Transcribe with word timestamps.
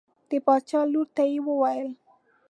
د 0.29 0.31
باچا 0.45 0.81
لور 0.91 1.07
ته 1.15 1.23
یې 1.31 1.39
وویل. 1.47 1.89